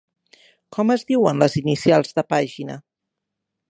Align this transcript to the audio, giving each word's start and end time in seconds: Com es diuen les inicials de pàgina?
Com 0.77 0.93
es 0.95 1.05
diuen 1.13 1.45
les 1.45 1.59
inicials 1.63 2.19
de 2.21 2.27
pàgina? 2.35 2.83